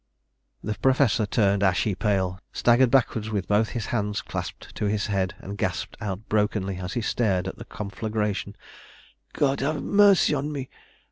The 0.63 0.73
Professor 0.81 1.27
turned 1.27 1.61
ashy 1.61 1.93
pale, 1.93 2.39
staggered 2.51 2.89
backwards 2.89 3.29
with 3.29 3.47
both 3.47 3.69
his 3.77 3.85
hands 3.93 4.23
clasped 4.23 4.73
to 4.73 4.85
his 4.85 5.05
head, 5.05 5.35
and 5.37 5.59
gasped 5.59 5.95
out 6.01 6.27
brokenly 6.27 6.77
as 6.77 6.93
he 6.93 7.01
stared 7.01 7.47
at 7.47 7.59
the 7.59 7.65
conflagration 7.65 8.55
"God 9.33 9.59
have 9.59 9.83
mercy 9.83 10.33
on 10.33 10.51
me! 10.51 10.71